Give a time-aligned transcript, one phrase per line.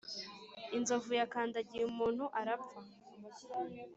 [0.77, 2.79] inzovu yakandagiye umuntu arapfa